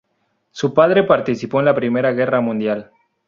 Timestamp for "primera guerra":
1.75-2.41